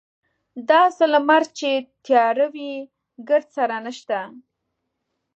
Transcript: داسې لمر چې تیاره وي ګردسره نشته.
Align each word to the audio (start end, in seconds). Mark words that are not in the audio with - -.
داسې 0.69 1.03
لمر 1.13 1.43
چې 1.57 1.69
تیاره 2.05 2.45
وي 2.53 2.71
ګردسره 3.27 3.77
نشته. 3.85 4.19